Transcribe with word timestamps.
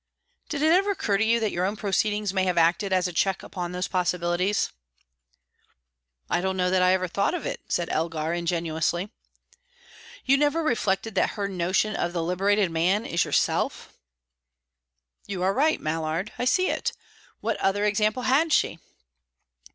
"Did 0.49 0.63
it 0.63 0.71
ever 0.71 0.89
occur 0.89 1.19
to 1.19 1.23
you 1.23 1.39
that 1.39 1.51
your 1.51 1.63
own 1.63 1.75
proceedings 1.75 2.33
may 2.33 2.45
have 2.45 2.57
acted 2.57 2.91
as 2.91 3.07
a 3.07 3.13
check 3.13 3.43
upon 3.43 3.71
those 3.71 3.87
possibilities?" 3.87 4.71
"I 6.27 6.41
don't 6.41 6.57
know 6.57 6.71
that 6.71 6.81
I 6.81 6.93
ever 6.95 7.07
thought 7.07 7.35
of 7.35 7.45
it," 7.45 7.61
said 7.67 7.87
Elgar, 7.91 8.33
ingenuously. 8.33 9.11
"You 10.25 10.37
never 10.37 10.63
reflected 10.63 11.13
that 11.13 11.29
her 11.37 11.47
notion 11.47 11.95
of 11.95 12.13
the 12.13 12.23
liberated 12.23 12.71
man 12.71 13.05
is 13.05 13.23
yourself?" 13.25 13.93
"You 15.27 15.43
are 15.43 15.53
right, 15.53 15.79
Mallard. 15.79 16.31
I 16.39 16.45
see 16.45 16.71
it. 16.71 16.93
What 17.41 17.57
other 17.57 17.85
example 17.85 18.23
had 18.23 18.51
she?" 18.51 18.79